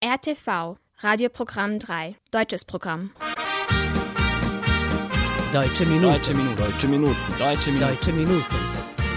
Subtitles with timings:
[0.00, 3.10] RTV, Radioprogramm 3, deutsches Programm.
[5.52, 6.12] Deutsche Minuten.
[6.12, 6.56] Deutsche Minuten.
[6.56, 7.16] Deutsche Minuten.
[7.36, 7.82] Deutsche Minuten.
[7.82, 8.44] Deutsche Minuten.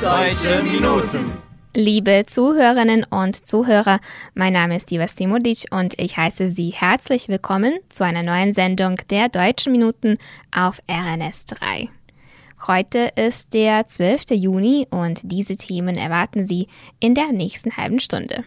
[0.01, 1.31] Deutsche Minuten.
[1.75, 3.99] Liebe Zuhörerinnen und Zuhörer,
[4.33, 8.95] mein Name ist Iva Simodic und ich heiße Sie herzlich willkommen zu einer neuen Sendung
[9.11, 10.17] der Deutschen Minuten
[10.51, 11.89] auf RNS 3.
[12.65, 14.31] Heute ist der 12.
[14.31, 18.43] Juni und diese Themen erwarten Sie in der nächsten halben Stunde.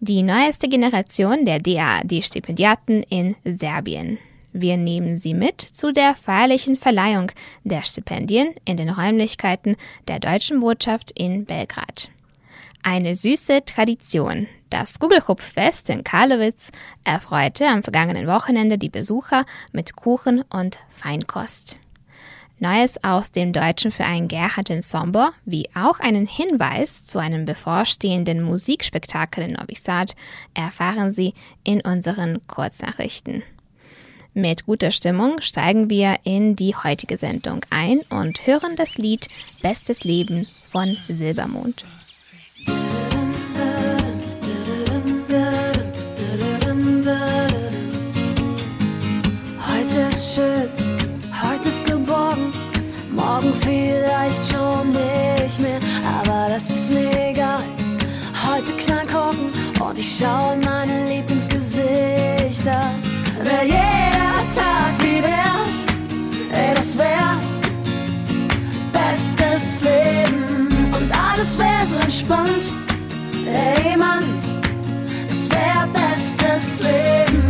[0.00, 4.18] Die neueste Generation der DAAD-Stipendiaten in Serbien.
[4.52, 7.32] Wir nehmen Sie mit zu der feierlichen Verleihung
[7.64, 9.74] der Stipendien in den Räumlichkeiten
[10.06, 12.10] der Deutschen Botschaft in Belgrad.
[12.84, 14.46] Eine süße Tradition.
[14.70, 16.70] Das Gugelhupffest in Karlowitz
[17.02, 21.76] erfreute am vergangenen Wochenende die Besucher mit Kuchen und Feinkost.
[22.60, 29.44] Neues aus dem deutschen Verein Gerhard Ensemble, wie auch einen Hinweis zu einem bevorstehenden Musikspektakel
[29.44, 30.16] in Novi Sad,
[30.54, 33.44] erfahren Sie in unseren Kurznachrichten.
[34.34, 39.28] Mit guter Stimmung steigen wir in die heutige Sendung ein und hören das Lied
[39.62, 41.84] Bestes Leben von Silbermond.
[53.40, 57.64] Morgen vielleicht schon nicht mehr, aber das ist mir egal.
[58.48, 62.94] Heute Knallkorken und ich schaue in meine Lieblingsgesichter.
[63.42, 67.38] Wär jeder Tag wie der, ey, das wär
[68.92, 72.72] bestes Leben und alles wär so entspannt.
[73.46, 74.24] Ey, Mann,
[75.28, 77.47] es wär bestes Leben.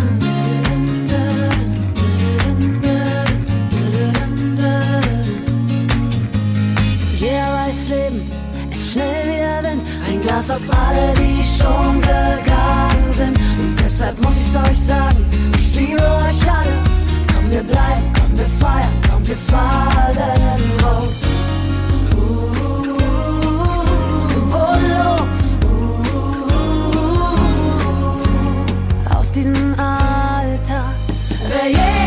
[7.19, 8.31] Jeder weiß, Leben
[8.71, 9.85] ist schnell wie der Wind.
[10.09, 13.37] Ein Glas auf alle, die schon gegangen sind.
[13.59, 16.79] Und deshalb muss ich's euch sagen, ich liebe euch alle.
[17.35, 21.25] Komm, wir bleiben, komm, wir feiern, komm, wir fallen raus.
[24.53, 25.59] Bodenlos.
[29.13, 30.95] Aus diesem Alltag
[31.49, 31.98] wär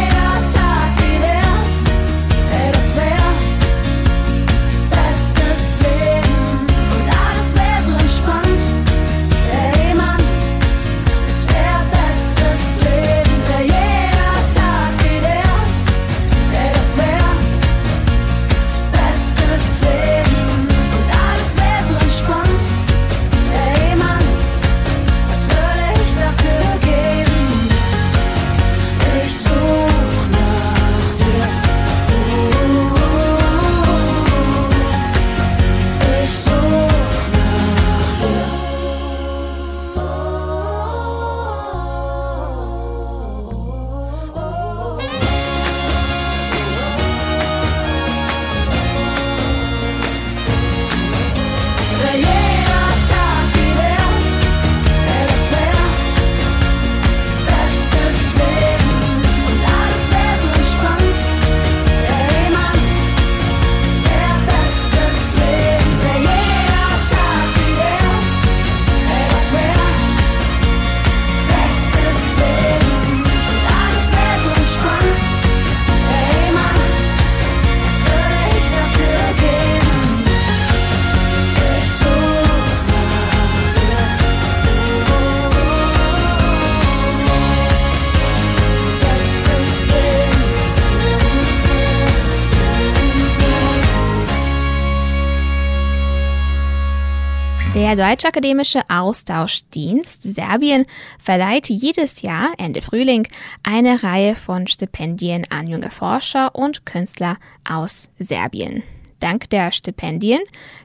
[97.91, 100.85] Der Deutsche Akademische Austauschdienst Serbien
[101.19, 103.28] verleiht jedes Jahr Ende Frühling
[103.63, 107.35] eine Reihe von Stipendien an junge Forscher und Künstler
[107.69, 108.81] aus Serbien.
[109.19, 110.40] Dank der Stipendien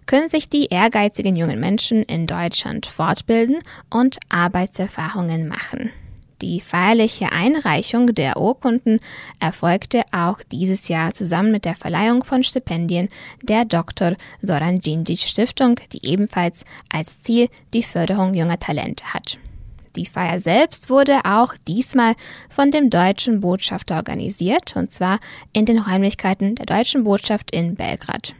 [0.07, 5.93] können sich die ehrgeizigen jungen Menschen in Deutschland fortbilden und Arbeitserfahrungen machen.
[6.43, 9.01] Die feierliche Einreichung der Urkunden
[9.41, 13.09] erfolgte auch dieses Jahr zusammen mit der Verleihung von Stipendien
[13.43, 14.17] der Dr.
[14.43, 19.39] Soran Djindjic Stiftung, die ebenfalls als Ziel die Förderung junger Talente hat.
[19.97, 22.15] Die Feier selbst wurde auch diesmal
[22.51, 25.21] von dem deutschen Botschafter organisiert, und zwar
[25.55, 28.35] in den Räumlichkeiten der deutschen Botschaft in Belgrad.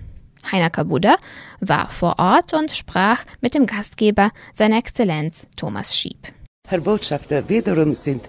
[0.53, 1.17] Heiner Kabuda
[1.61, 6.37] war vor Ort und sprach mit dem Gastgeber, seiner Exzellenz Thomas Schieb.
[6.69, 8.25] Herr Botschafter, wiederum sind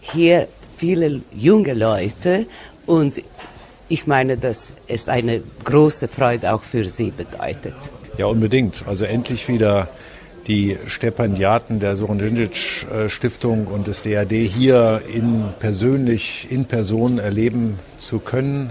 [0.00, 0.48] hier
[0.78, 2.46] viele junge Leute
[2.86, 3.22] und
[3.90, 7.74] ich meine, dass es eine große Freude auch für Sie bedeutet.
[8.16, 8.84] Ja, unbedingt.
[8.86, 9.88] Also endlich wieder
[10.46, 17.78] die Stipendiaten der Soren Djindjic Stiftung und des DAD hier in persönlich, in Person erleben
[17.98, 18.70] zu können,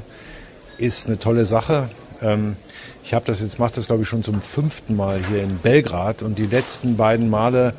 [0.79, 1.89] ist eine tolle Sache.
[2.23, 2.55] Ähm,
[3.03, 6.23] ich habe das jetzt, mache das glaube ich schon zum fünften Mal hier in Belgrad
[6.23, 7.73] und die letzten beiden Male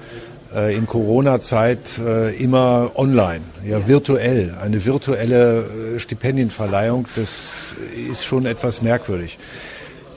[0.54, 5.64] äh, in Corona-Zeit äh, immer online, ja virtuell, eine virtuelle
[5.96, 7.06] äh, Stipendienverleihung.
[7.16, 7.74] Das
[8.10, 9.38] ist schon etwas merkwürdig.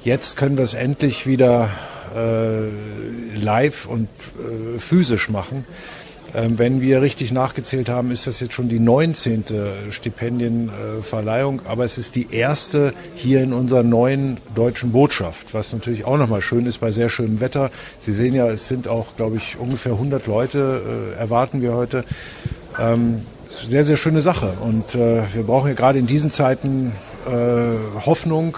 [0.04, 1.70] Jetzt können wir es endlich wieder
[2.16, 5.66] äh, live und äh, physisch machen.
[6.36, 9.46] Ähm, wenn wir richtig nachgezählt haben, ist das jetzt schon die 19.
[9.90, 16.18] Stipendienverleihung, aber es ist die erste hier in unserer neuen deutschen Botschaft, was natürlich auch
[16.18, 17.72] nochmal schön ist bei sehr schönem Wetter.
[18.00, 22.04] Sie sehen ja, es sind auch, glaube ich, ungefähr 100 Leute, äh, erwarten wir heute.
[22.78, 24.54] Ähm, sehr, sehr schöne Sache.
[24.62, 26.92] Und äh, wir brauchen ja gerade in diesen Zeiten
[27.28, 28.58] äh, Hoffnung,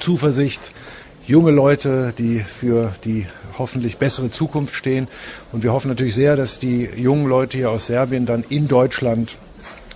[0.00, 0.72] Zuversicht,
[1.28, 3.26] junge Leute, die für die
[3.58, 5.08] hoffentlich bessere Zukunft stehen.
[5.52, 9.36] Und wir hoffen natürlich sehr, dass die jungen Leute hier aus Serbien dann in Deutschland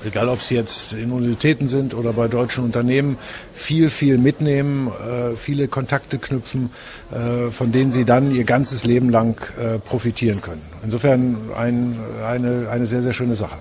[0.04, 3.16] egal ob sie jetzt in Universitäten sind oder bei deutschen Unternehmen,
[3.54, 6.70] viel, viel mitnehmen, äh, viele Kontakte knüpfen,
[7.12, 10.62] äh, von denen sie dann ihr ganzes Leben lang äh, profitieren können.
[10.82, 11.96] Insofern ein,
[12.26, 13.54] eine, eine sehr, sehr schöne Sache.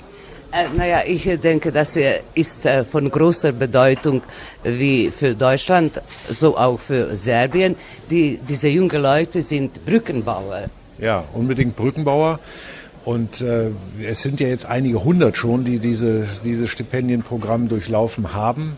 [0.51, 1.97] Äh, naja, ich denke, das
[2.33, 4.21] ist äh, von großer Bedeutung
[4.63, 7.75] wie für Deutschland, so auch für Serbien.
[8.09, 10.69] Die, diese jungen Leute sind Brückenbauer.
[10.99, 12.39] Ja, unbedingt Brückenbauer.
[13.05, 13.69] Und äh,
[14.03, 18.77] es sind ja jetzt einige hundert schon, die diese, dieses Stipendienprogramm durchlaufen haben.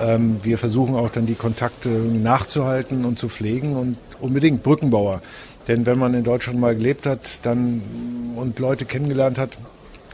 [0.00, 5.20] Ähm, wir versuchen auch dann die Kontakte nachzuhalten und zu pflegen und unbedingt Brückenbauer.
[5.66, 7.82] Denn wenn man in Deutschland mal gelebt hat dann,
[8.36, 9.58] und Leute kennengelernt hat,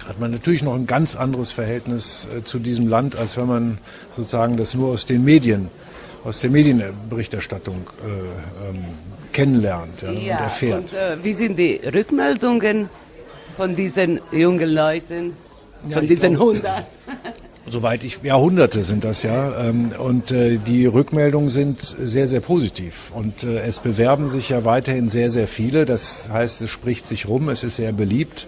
[0.09, 3.79] hat man natürlich noch ein ganz anderes Verhältnis äh, zu diesem Land, als wenn man
[4.15, 5.69] sozusagen das nur aus den Medien,
[6.25, 8.85] aus der Medienberichterstattung äh, ähm,
[9.33, 10.81] kennenlernt ja, ja, und erfährt.
[10.81, 12.89] Und äh, wie sind die Rückmeldungen
[13.57, 15.35] von diesen jungen Leuten,
[15.83, 16.87] von ja, diesen glaube, 100?
[17.71, 19.69] Soweit ich, Jahrhunderte sind das ja.
[19.69, 23.11] Ähm, und äh, die Rückmeldungen sind sehr, sehr positiv.
[23.15, 25.87] Und äh, es bewerben sich ja weiterhin sehr, sehr viele.
[25.87, 28.47] Das heißt, es spricht sich rum, es ist sehr beliebt.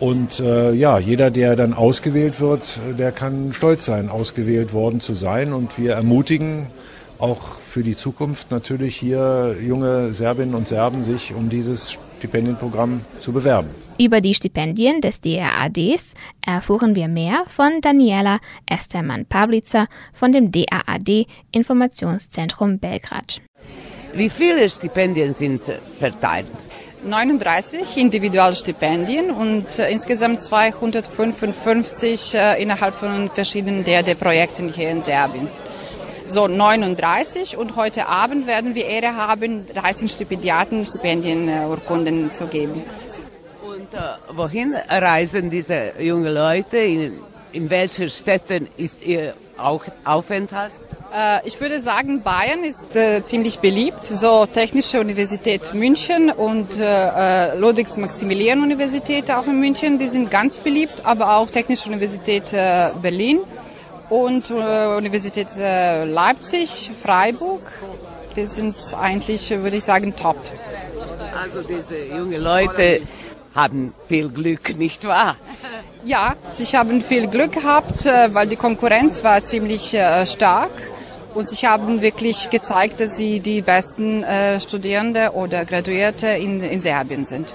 [0.00, 5.14] Und äh, ja, jeder, der dann ausgewählt wird, der kann stolz sein, ausgewählt worden zu
[5.14, 5.52] sein.
[5.52, 6.66] Und wir ermutigen
[7.18, 13.32] auch für die Zukunft natürlich hier junge Serbinnen und Serben, sich um dieses Stipendienprogramm zu
[13.32, 13.68] bewerben.
[13.98, 16.14] Über die Stipendien des DAADs
[16.44, 23.40] erfuhren wir mehr von Daniela Estermann-Pavlica von dem DAAD Informationszentrum Belgrad.
[24.14, 25.62] Wie viele Stipendien sind
[25.98, 26.46] verteilt?
[27.04, 35.48] 39 Individualstipendien und äh, insgesamt 255 äh, innerhalb von verschiedenen DRD-Projekten hier in Serbien.
[36.26, 42.82] So 39 und heute Abend werden wir Ehre haben, 13 Stipendiaten Stipendienurkunden zu geben.
[43.62, 43.98] Und äh,
[44.32, 46.78] wohin reisen diese jungen Leute?
[46.78, 47.20] In,
[47.54, 50.72] in welchen Städten ist ihr auch Aufenthalt?
[51.14, 54.04] Äh, ich würde sagen, Bayern ist äh, ziemlich beliebt.
[54.04, 61.36] So Technische Universität München und äh, Ludwigs-Maximilian-Universität auch in München, die sind ganz beliebt, aber
[61.36, 62.50] auch Technische Universität
[63.00, 63.40] Berlin
[64.10, 67.62] und Universität Leipzig, Freiburg.
[68.36, 70.36] Die sind eigentlich, würde ich sagen, top.
[71.40, 73.02] Also diese jungen Leute
[73.54, 75.36] haben viel Glück, nicht wahr?
[76.04, 80.70] Ja, sie haben viel Glück gehabt, weil die Konkurrenz war ziemlich stark.
[81.34, 86.80] Und sie haben wirklich gezeigt, dass sie die besten äh, Studierende oder Graduierte in, in
[86.80, 87.54] Serbien sind.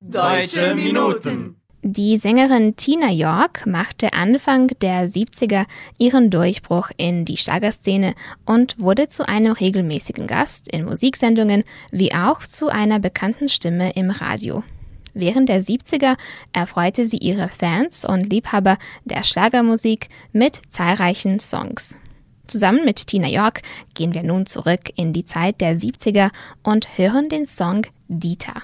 [0.00, 1.56] Deutsche Minuten.
[1.82, 5.66] Die Sängerin Tina York machte Anfang der 70er
[5.98, 8.14] ihren Durchbruch in die Schlagerszene
[8.46, 14.10] und wurde zu einem regelmäßigen Gast in Musiksendungen wie auch zu einer bekannten Stimme im
[14.10, 14.64] Radio.
[15.14, 16.16] Während der 70er
[16.52, 21.96] erfreute sie ihre Fans und Liebhaber der Schlagermusik mit zahlreichen Songs.
[22.48, 23.60] Zusammen mit Tina York
[23.94, 26.30] gehen wir nun zurück in die Zeit der 70er
[26.62, 28.62] und hören den Song Dieter.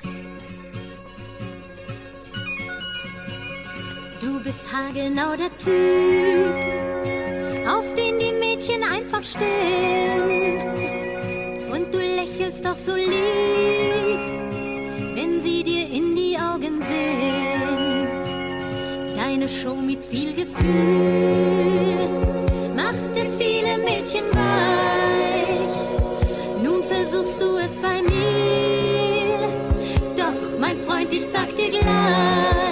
[4.20, 6.54] Du bist haargenau der Typ,
[7.68, 10.60] auf den die Mädchen einfach stehen.
[11.70, 13.10] Und du lächelst doch so lieb,
[15.14, 16.13] wenn sie dir in
[16.54, 18.08] Augen sehen.
[19.16, 21.96] Deine Show mit viel Gefühl
[22.76, 25.76] machte viele Mädchen weich.
[26.62, 29.48] Nun versuchst du es bei mir,
[30.16, 32.63] doch mein Freund, ich sag dir gleich.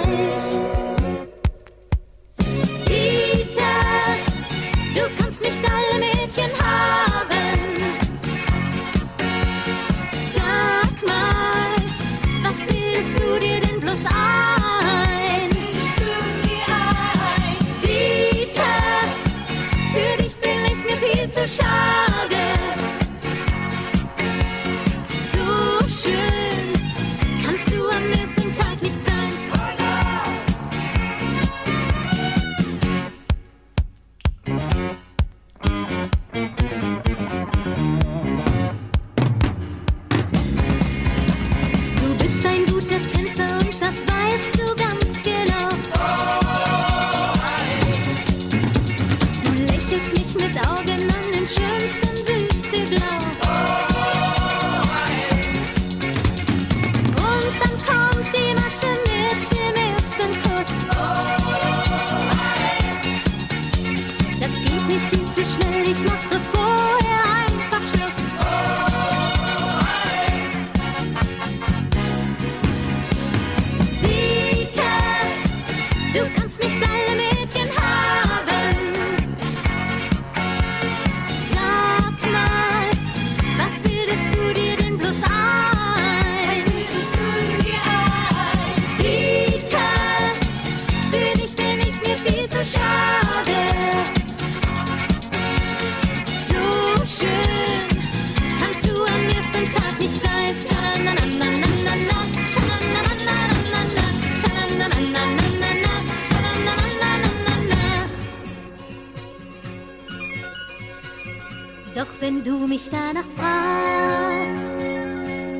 [112.73, 114.79] Mich danach fragst,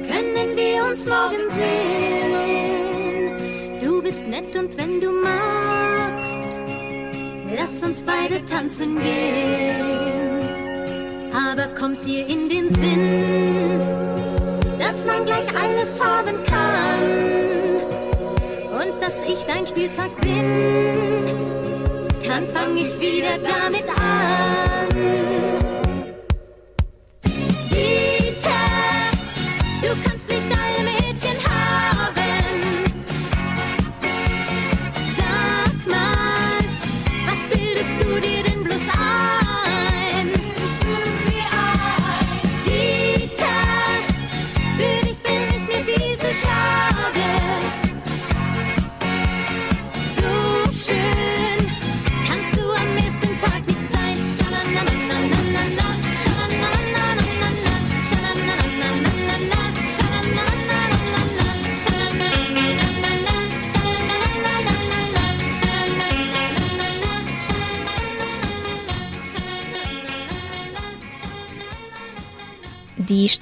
[0.10, 2.32] können wir uns morgen sehen.
[3.80, 6.60] Du bist nett und wenn du magst,
[7.56, 10.42] lass uns beide tanzen gehen.
[11.36, 13.80] Aber kommt dir in den Sinn,
[14.80, 17.04] dass man gleich alles haben kann
[18.82, 21.28] und dass ich dein Spielzeug bin,
[22.28, 24.93] dann fang ich wieder damit an.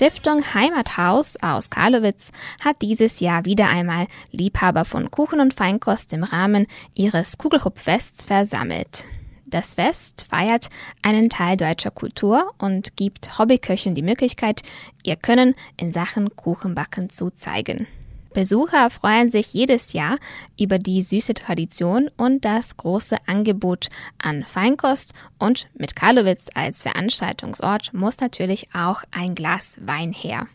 [0.02, 6.24] Stiftung Heimathaus aus Karlowitz hat dieses Jahr wieder einmal Liebhaber von Kuchen und Feinkost im
[6.24, 6.66] Rahmen
[6.96, 9.06] ihres Kugelhupfests versammelt.
[9.46, 10.72] Das Fest feiert
[11.04, 14.64] einen Teil deutscher Kultur und gibt Hobbyköchen die Möglichkeit,
[15.04, 17.86] ihr Können in Sachen Kuchenbacken zu zeigen.
[18.34, 20.18] Besucher freuen sich jedes Jahr
[20.58, 23.90] über die süße Tradition und das große Angebot
[24.22, 30.48] an Feinkost und mit Karlowitz als Veranstaltungsort muss natürlich auch ein Glas Wein her.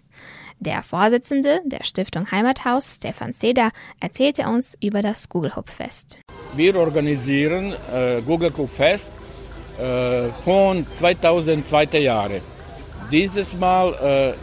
[0.59, 6.19] Der Vorsitzende der Stiftung Heimathaus, Stefan Seda, erzählte uns über das Gugelhupfest.
[6.55, 9.07] Wir organisieren äh, Google Cup Fest
[9.79, 12.41] äh, von 2002 Jahre.
[13.13, 14.35] Dieses Mal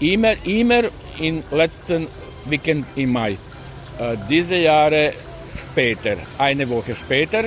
[0.00, 0.84] äh, immer, immer
[1.18, 2.06] im letzten
[2.48, 3.38] Weekend im Mai.
[3.98, 5.12] Äh, diese Jahre
[5.56, 7.44] später, eine Woche später.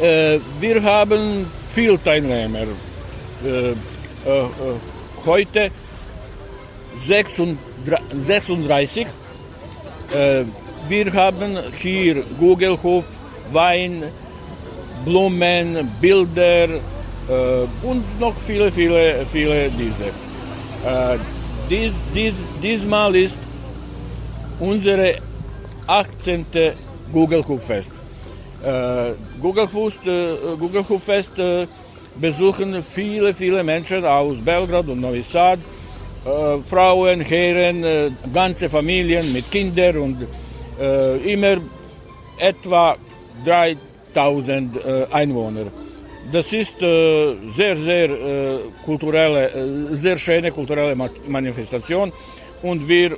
[0.00, 2.66] Äh, wir haben viele Teilnehmer.
[3.44, 3.74] Äh,
[4.24, 4.48] äh, äh,
[5.24, 5.70] heute
[7.06, 9.06] 36.
[10.12, 10.44] Äh,
[10.88, 13.04] wir haben hier Gugelhof,
[13.52, 14.04] Wein,
[15.04, 16.68] Blumen, Bilder
[17.82, 20.10] und noch viele, viele, viele diese.
[21.70, 23.36] Dies, dies, diesmal ist
[24.58, 25.18] unsere
[25.86, 26.44] 18.
[27.12, 27.92] Gugelhof-Fest.
[28.64, 31.68] Äh, Gugelhof, äh, Gugelhof-Fest äh,
[32.20, 35.60] besuchen viele, viele Menschen aus Belgrad und Novi Sad.
[36.24, 40.26] Äh, Frauen, Herren, äh, ganze Familien mit Kindern und
[41.26, 41.58] immer
[42.38, 42.96] etwa
[43.44, 45.66] 3000 äh, Einwohner.
[46.32, 52.12] Das ist äh, sehr, sehr äh, kulturelle, äh, sehr schöne kulturelle Ma Manifestation
[52.62, 53.16] und wir,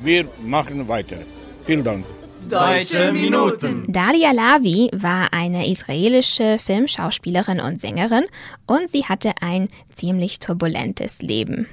[0.00, 1.18] wir machen weiter.
[1.64, 2.04] Vielen Dank.
[2.48, 3.84] Deutsche Minuten.
[3.88, 8.24] Dalia Lavi war eine israelische Filmschauspielerin und Sängerin
[8.66, 11.66] und sie hatte ein ziemlich turbulentes Leben.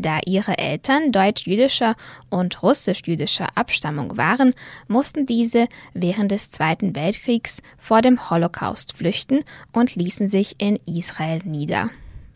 [0.00, 1.94] Da ihre Eltern deutsch-jüdischer
[2.30, 4.54] und russisch-jüdischer Abstammung waren,
[4.88, 11.40] mussten diese während des Zweiten Weltkriegs vor dem Holocaust flüchten und ließen sich in Israel
[11.44, 11.90] nieder.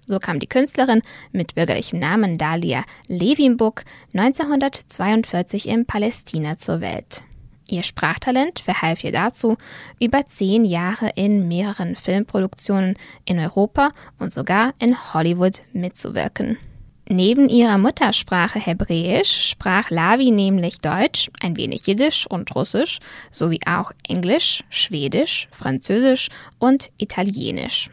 [0.05, 1.01] So kam die Künstlerin
[1.33, 7.23] mit bürgerlichem Namen Dalia Levinbuk 1942 in Palästina zur Welt.
[7.67, 9.57] Ihr Sprachtalent verhalf ihr dazu,
[9.99, 16.59] über zehn Jahre in mehreren Filmproduktionen in Europa und sogar in Hollywood mitzuwirken.
[17.07, 22.99] Neben ihrer Muttersprache Hebräisch sprach Lavi nämlich Deutsch, ein wenig Jiddisch und Russisch,
[23.31, 27.91] sowie auch Englisch, Schwedisch, Französisch und Italienisch.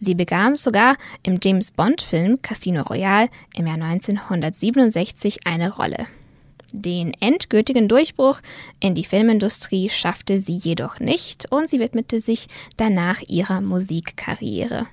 [0.00, 6.06] Sie bekam sogar im James Bond-Film Casino Royale im Jahr 1967 eine Rolle.
[6.72, 8.40] Den endgültigen Durchbruch
[8.80, 14.86] in die Filmindustrie schaffte sie jedoch nicht und sie widmete sich danach ihrer Musikkarriere.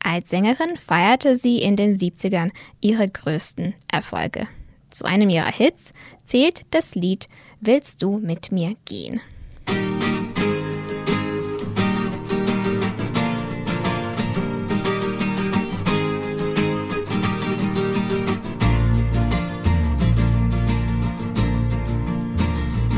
[0.00, 2.50] Als Sängerin feierte sie in den 70ern
[2.80, 4.46] ihre größten Erfolge.
[4.90, 5.92] Zu einem ihrer Hits
[6.24, 7.28] zählt das Lied
[7.60, 9.20] Willst du mit mir gehen?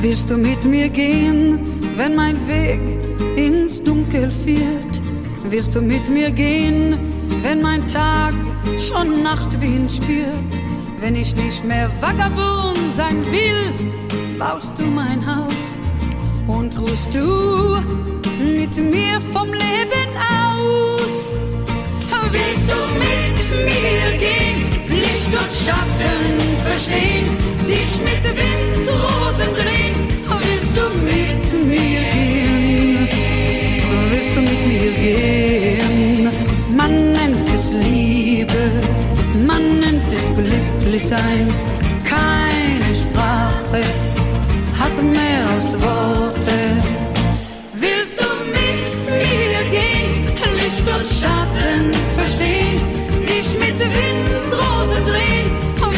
[0.03, 1.59] Willst du mit mir gehen,
[1.97, 2.81] wenn mein Weg
[3.37, 5.10] ins Dunkel führt?
[5.45, 6.99] Willst du mit mir gehen,
[7.43, 8.35] wenn mein Tag
[8.79, 10.61] schon Nachtwind spürt?
[11.01, 15.79] Wenn ich nicht mehr Vagabund sein will, baust du mein Haus
[16.47, 17.79] und ruhst du
[18.39, 21.39] mit mir vom Leben aus.
[22.33, 27.27] Willst du mit mir gehen, Licht und Schatten verstehen,
[27.67, 29.95] dich mit Windrosen drehen?
[30.43, 32.40] Willst du mit mir gehen?
[34.41, 36.31] Du mit mir gehen?
[36.75, 38.63] Man nennt es Liebe,
[39.47, 41.47] man nennt es glücklich sein.
[42.05, 43.83] Keine Sprache
[44.81, 46.57] hat mehr als Worte.
[47.75, 48.81] Willst du mit
[49.11, 50.11] mir gehen,
[50.57, 52.81] Licht und Schatten verstehen,
[53.29, 55.49] dich mit Windrose drehen?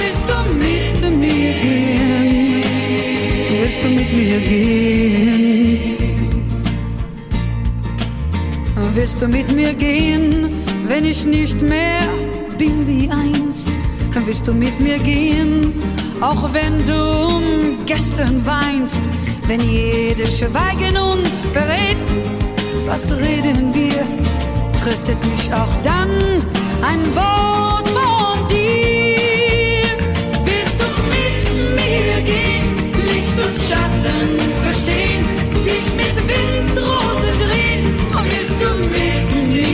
[0.01, 2.62] Willst du mit mir gehen?
[3.61, 5.62] Willst du mit mir gehen?
[8.94, 10.50] Willst du mit mir gehen,
[10.87, 12.02] wenn ich nicht mehr
[12.59, 13.70] bin wie einst?
[14.26, 15.72] Willst du mit mir gehen,
[16.20, 19.00] auch wenn du um gestern weinst?
[19.46, 21.96] Wenn jedes Schweigen uns verrät,
[22.87, 24.07] was reden wir?
[24.78, 26.11] Tröstet mich auch dann
[26.83, 29.16] ein Wort von dir.
[30.44, 35.22] Willst du mit mir gehen, Licht und Schatten verstehen,
[35.73, 37.97] dich mit Windrose drehen?
[38.25, 39.72] Willst du mit mir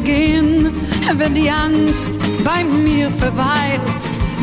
[0.00, 0.74] gehen,
[1.16, 3.80] wenn die Angst bei mir verweilt?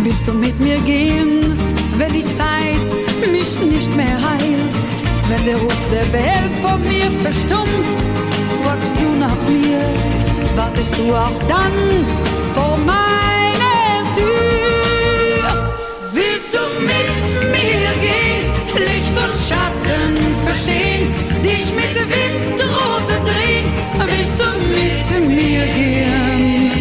[0.04, 1.58] Willst du mit mir gehen,
[1.98, 2.90] wenn die Zeit
[3.32, 4.82] mich nicht mehr heilt?
[5.30, 7.70] Wenn der Ruf der Welt vor mir verstummt,
[8.62, 9.82] fragst du nach mir,
[10.56, 12.06] wartest du auch dann
[12.54, 15.72] vor meiner Tür?
[16.14, 21.12] Willst du mit mir gehen, Licht und Schatten verstehen,
[21.44, 22.65] dich mit Windrose
[25.56, 26.72] mir gehen?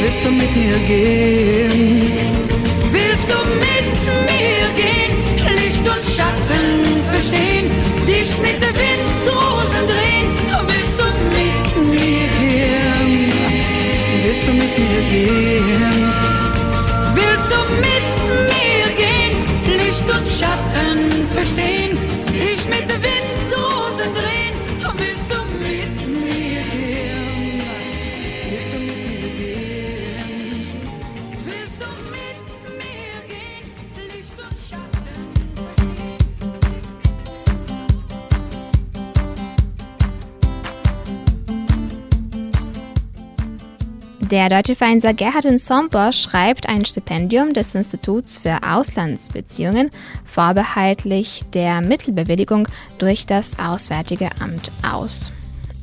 [0.00, 2.12] Willst du mit mir gehen?
[2.90, 3.88] Willst du mit
[4.30, 5.12] mir gehen,
[5.58, 6.66] Licht und Schatten
[7.10, 7.66] verstehen,
[8.06, 10.28] dich mit Windrosen drehen?
[10.70, 11.06] Willst du
[11.38, 11.60] mit
[11.94, 13.32] mir gehen?
[14.24, 16.12] Willst du mit mir gehen?
[17.14, 18.06] Willst du mit
[18.52, 19.34] mir gehen,
[19.80, 20.98] Licht und Schatten
[21.34, 21.98] verstehen,
[22.32, 23.01] dich mit Windrosen
[44.32, 49.90] Der deutsche Feinser Gerhard Somper schreibt ein Stipendium des Instituts für Auslandsbeziehungen
[50.24, 52.66] vorbehaltlich der Mittelbewilligung
[52.96, 55.32] durch das Auswärtige Amt aus.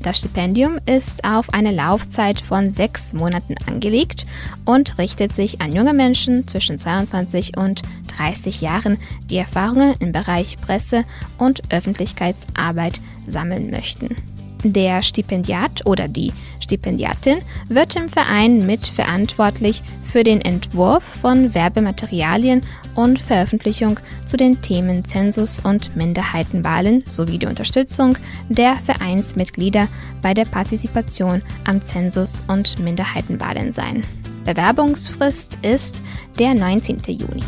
[0.01, 4.25] Das Stipendium ist auf eine Laufzeit von sechs Monaten angelegt
[4.65, 7.83] und richtet sich an junge Menschen zwischen 22 und
[8.17, 8.97] 30 Jahren,
[9.29, 11.05] die Erfahrungen im Bereich Presse-
[11.38, 14.15] und Öffentlichkeitsarbeit sammeln möchten.
[14.63, 22.61] Der Stipendiat oder die Stipendiatin wird im Verein mitverantwortlich für den Entwurf von Werbematerialien
[22.95, 28.17] und Veröffentlichung zu den Themen Zensus und Minderheitenwahlen sowie die Unterstützung
[28.49, 29.87] der Vereinsmitglieder
[30.21, 34.03] bei der Partizipation am Zensus und Minderheitenwahlen sein.
[34.45, 36.01] Bewerbungsfrist ist
[36.37, 36.99] der 19.
[37.07, 37.43] Juni.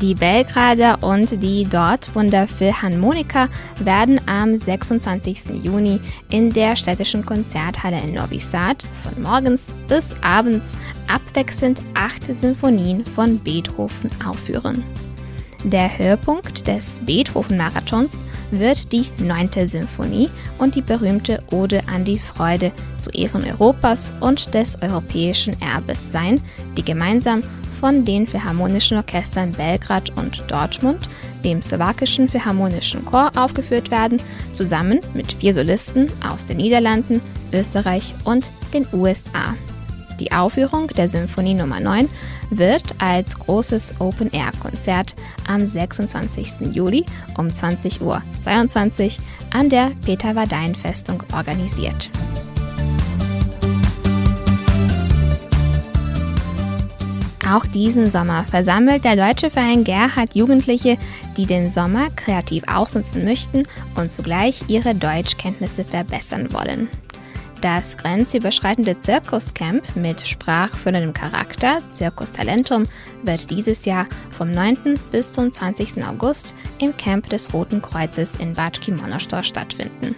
[0.00, 5.62] Die Belgrader und die Dortmunder Philharmoniker werden am 26.
[5.62, 10.72] Juni in der städtischen Konzerthalle in Novi Sad von morgens bis abends
[11.06, 14.82] abwechselnd acht Sinfonien von Beethoven aufführen.
[15.64, 19.50] Der Höhepunkt des Beethoven-Marathons wird die 9.
[19.68, 26.10] Sinfonie und die berühmte Ode an die Freude zu Ehren Europas und des europäischen Erbes
[26.10, 26.40] sein,
[26.78, 27.42] die gemeinsam
[27.80, 31.08] von den Philharmonischen Orchestern Belgrad und Dortmund,
[31.42, 38.50] dem slowakischen Philharmonischen Chor aufgeführt werden, zusammen mit vier Solisten aus den Niederlanden, Österreich und
[38.74, 39.54] den USA.
[40.20, 42.06] Die Aufführung der Symphonie Nummer 9
[42.50, 45.14] wird als großes Open-Air-Konzert
[45.48, 46.74] am 26.
[46.74, 47.06] Juli
[47.38, 48.22] um 20.22 Uhr
[49.50, 52.10] an der Peter-Wardein-Festung organisiert.
[57.50, 60.98] Auch diesen Sommer versammelt der Deutsche Verein Gerhard Jugendliche,
[61.36, 63.64] die den Sommer kreativ ausnutzen möchten
[63.96, 66.88] und zugleich ihre Deutschkenntnisse verbessern wollen.
[67.60, 72.86] Das grenzüberschreitende Zirkuscamp mit sprachförderndem Charakter, Circus Talentum,
[73.24, 74.98] wird dieses Jahr vom 9.
[75.10, 76.04] bis zum 20.
[76.06, 80.14] August im Camp des Roten Kreuzes in Batschki Monostor stattfinden.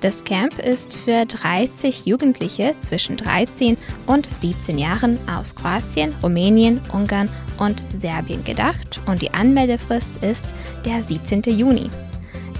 [0.00, 7.28] Das Camp ist für 30 Jugendliche zwischen 13 und 17 Jahren aus Kroatien, Rumänien, Ungarn
[7.58, 10.54] und Serbien gedacht und die Anmeldefrist ist
[10.86, 11.42] der 17.
[11.42, 11.90] Juni.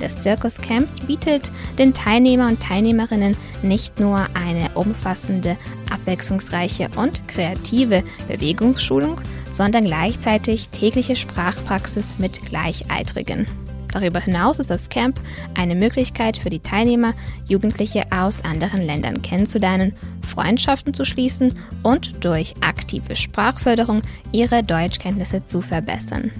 [0.00, 5.56] Das Zirkuscamp bietet den Teilnehmer und Teilnehmerinnen nicht nur eine umfassende,
[5.90, 9.18] abwechslungsreiche und kreative Bewegungsschulung,
[9.50, 13.46] sondern gleichzeitig tägliche Sprachpraxis mit Gleichaltrigen.
[13.92, 15.20] Darüber hinaus ist das Camp
[15.54, 17.14] eine Möglichkeit für die Teilnehmer,
[17.46, 19.94] Jugendliche aus anderen Ländern kennenzulernen,
[20.26, 26.30] Freundschaften zu schließen und durch aktive Sprachförderung ihre Deutschkenntnisse zu verbessern.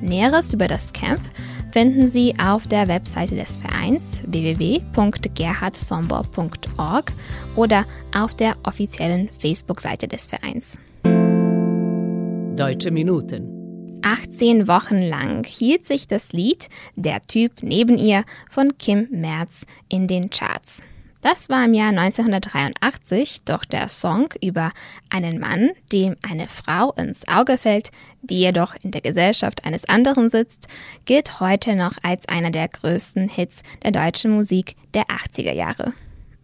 [0.00, 1.20] Näheres über das Camp
[1.70, 7.12] finden Sie auf der Webseite des Vereins www.gerhardsombor.org
[7.56, 7.84] oder
[8.16, 10.80] auf der offiziellen Facebook-Seite des Vereins.
[12.56, 13.57] Deutsche Minuten
[14.02, 20.06] 18 Wochen lang hielt sich das Lied Der Typ neben ihr von Kim Merz in
[20.06, 20.82] den Charts.
[21.20, 24.70] Das war im Jahr 1983, doch der Song über
[25.10, 27.90] einen Mann, dem eine Frau ins Auge fällt,
[28.22, 30.68] die jedoch in der Gesellschaft eines anderen sitzt,
[31.04, 35.92] gilt heute noch als einer der größten Hits der deutschen Musik der 80er Jahre.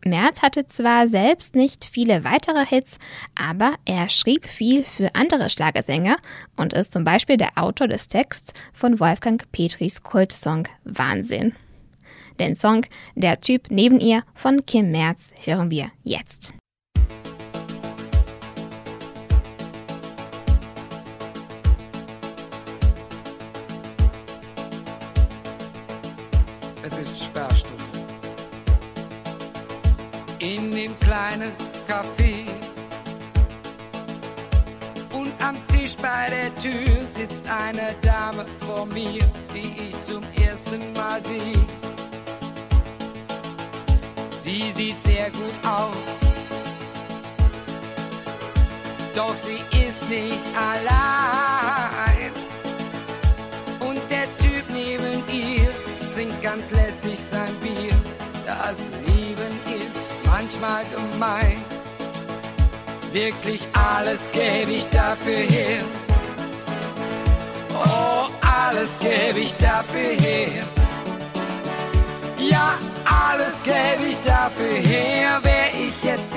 [0.05, 2.99] Merz hatte zwar selbst nicht viele weitere Hits,
[3.35, 6.17] aber er schrieb viel für andere Schlagersänger
[6.57, 11.55] und ist zum Beispiel der Autor des Texts von Wolfgang Petris Kultsong Wahnsinn.
[12.41, 16.55] Den Song Der Typ neben ihr von Kim Merz hören wir jetzt.
[30.85, 31.53] Dem kleinen
[31.89, 32.47] Café.
[35.13, 40.93] Und am Tisch bei der Tür sitzt eine Dame vor mir, die ich zum ersten
[40.93, 41.65] Mal sehe.
[44.45, 46.17] Sie sieht sehr gut aus,
[49.15, 52.33] doch sie ist nicht allein.
[53.81, 55.71] Und der Typ neben ihr
[56.13, 57.97] trinkt ganz lässig sein Bier.
[58.45, 59.64] Das Leben ist
[60.35, 61.65] manchmal gemein.
[63.13, 65.85] Wirklich alles gebe ich dafür her.
[67.73, 70.65] Oh, alles gebe ich dafür her.
[72.37, 72.69] Ja,
[73.05, 75.39] alles gebe ich dafür her.
[75.43, 76.34] Wär ich jetzt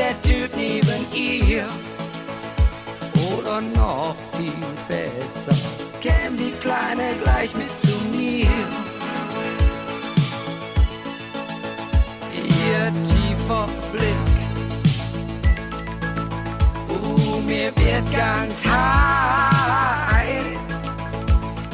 [17.76, 18.76] mir wird ganz heiß.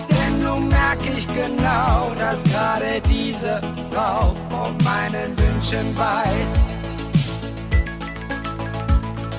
[0.10, 6.56] Denn nun merk ich genau, dass gerade diese Frau von meinen Wünschen weiß.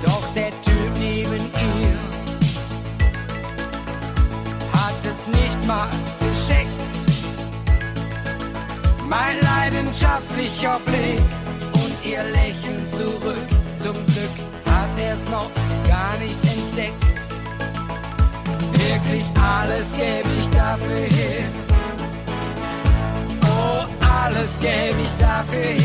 [0.05, 1.99] Doch der Typ neben ihr
[4.73, 5.88] hat es nicht mal
[6.21, 6.69] gescheckt.
[9.09, 11.21] Mein leidenschaftlicher Blick
[11.73, 13.49] und ihr Lächeln zurück.
[13.83, 14.63] Zum Glück
[14.94, 15.50] hat er's noch
[15.88, 17.04] gar nicht entdeckt.
[18.72, 21.44] Wirklich alles gebe ich dafür her.
[23.42, 25.84] Oh, alles gebe ich dafür her.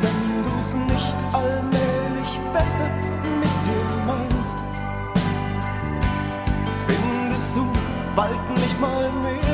[0.00, 2.90] Wenn du's nicht allmählich besser
[3.40, 4.56] mit dir meinst,
[6.86, 7.66] findest du
[8.16, 9.51] bald nicht mal mehr